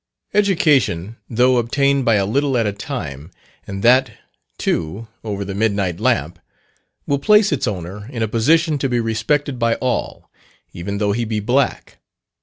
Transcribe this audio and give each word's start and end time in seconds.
Education, 0.33 1.17
though 1.29 1.57
obtained 1.57 2.05
by 2.05 2.15
a 2.15 2.25
little 2.25 2.57
at 2.57 2.65
a 2.65 2.73
time, 2.73 3.29
and 3.67 3.83
that, 3.83 4.09
too, 4.57 5.07
over 5.23 5.45
the 5.45 5.53
midnight 5.53 5.99
lamp, 5.99 6.39
will 7.05 7.19
place 7.19 7.51
its 7.51 7.67
owner 7.67 8.09
in 8.11 8.23
a 8.23 8.27
position 8.27 8.79
to 8.79 8.89
be 8.89 8.99
respected 8.99 9.59
by 9.59 9.75
all, 9.75 10.31
even 10.73 10.97
though 10.97 11.11
he 11.11 11.23
be 11.23 11.39
black. 11.39 11.99